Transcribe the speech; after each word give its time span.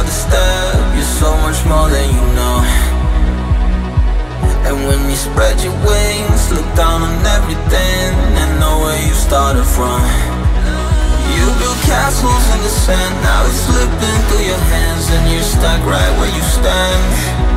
another 0.00 0.12
step 0.12 0.96
You're 0.96 1.14
so 1.20 1.30
much 1.44 1.60
more 1.66 1.88
than 1.88 2.08
you 2.08 2.24
know. 2.32 2.56
And 4.64 4.76
when 4.88 5.10
you 5.10 5.16
spread 5.16 5.60
your 5.60 5.74
wings 5.84 6.52
Look 6.52 6.66
down 6.76 7.02
on 7.02 7.26
everything 7.26 8.08
And 8.40 8.60
know 8.60 8.80
where 8.80 9.00
you 9.06 9.14
started 9.14 9.64
from. 9.64 10.00
You 11.36 11.46
built 11.60 11.80
castles 11.84 12.44
in 12.54 12.60
the 12.62 12.72
sand. 12.84 13.14
Now 13.22 13.44
it's 13.46 13.60
slipping 13.68 14.20
through 14.28 14.46
your 14.46 14.64
hands 14.72 15.04
And 15.10 15.32
you're 15.32 15.42
stuck 15.42 15.80
right 15.84 16.12
where 16.18 16.32
you 16.34 16.42
stand 16.42 17.49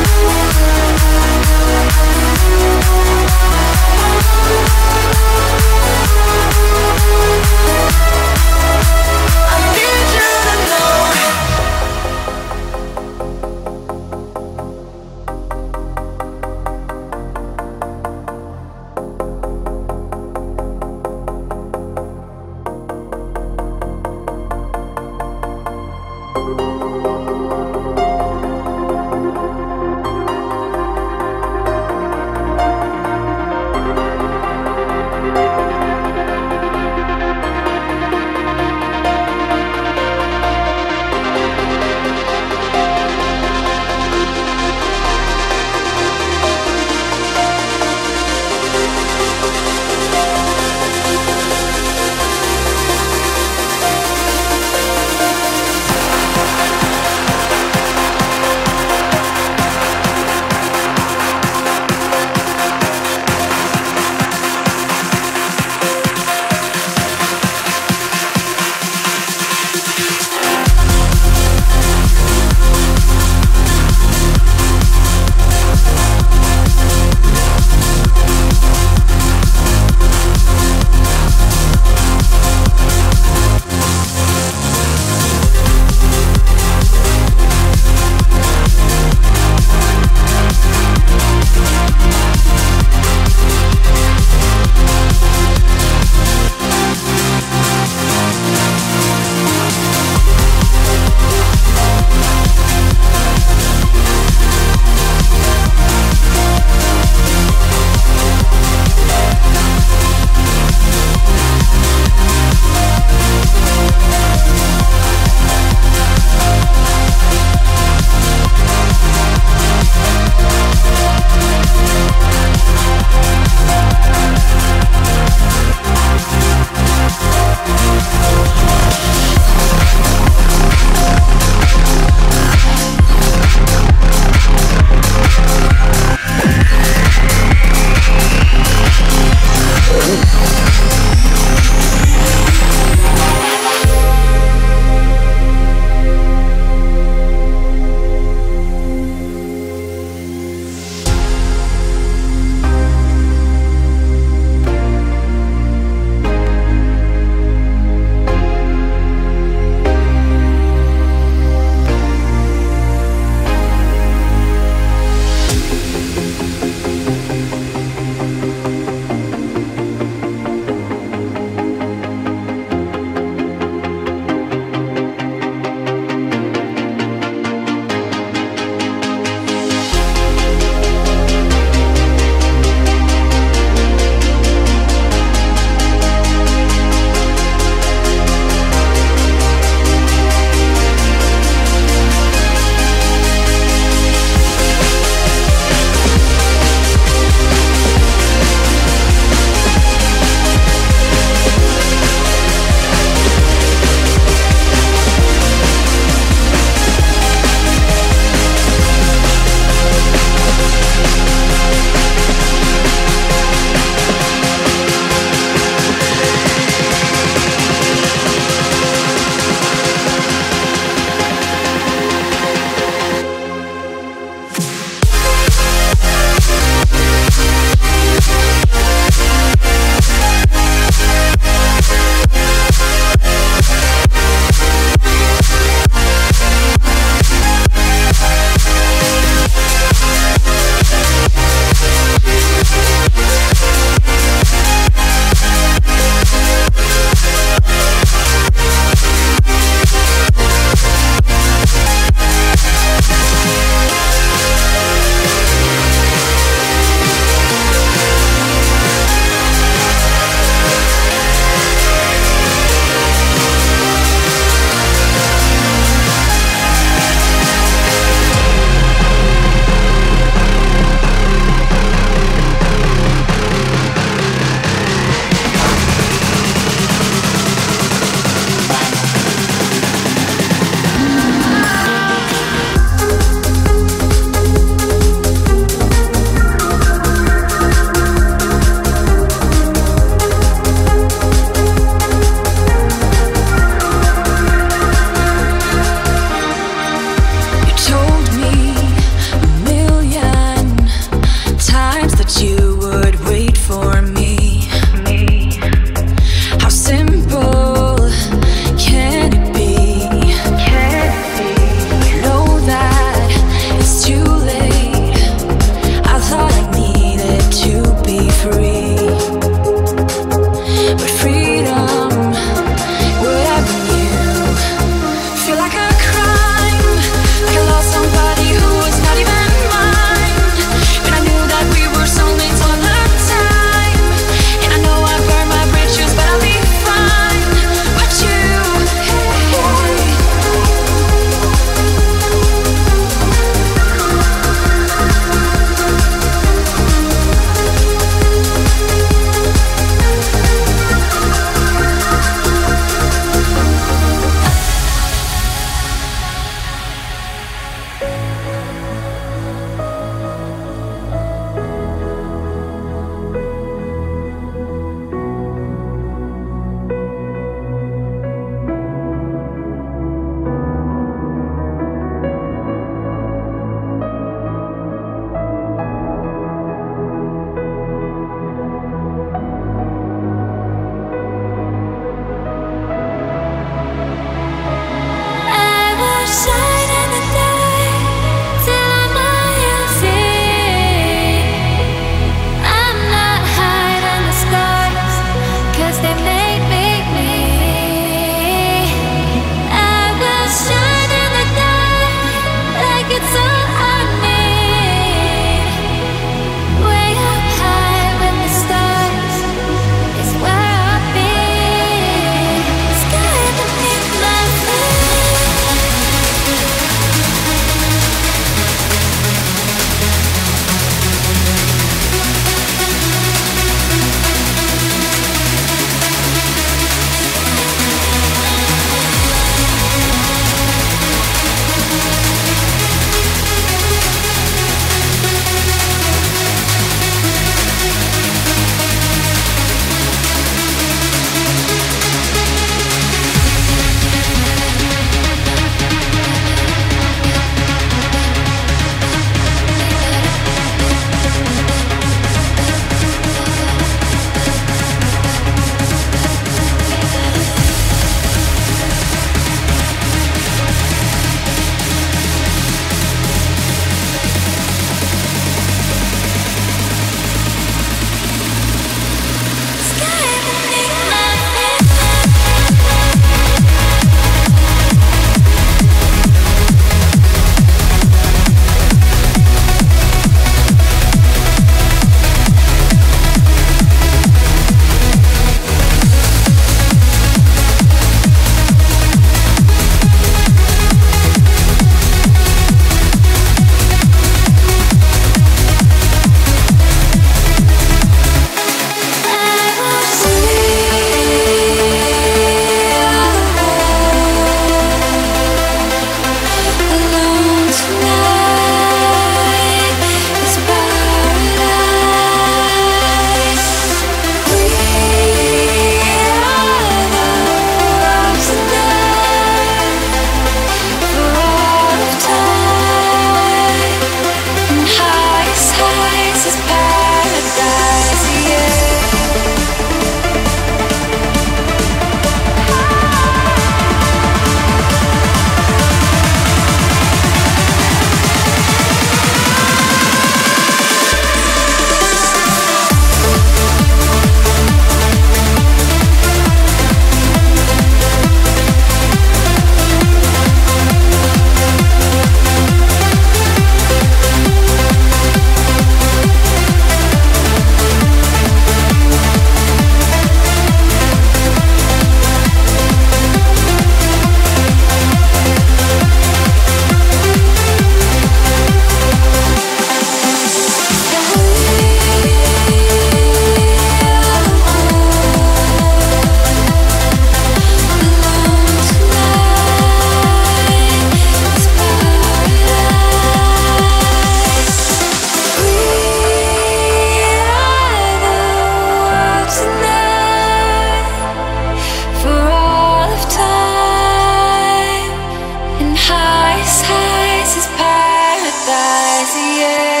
it. 599.61 600.00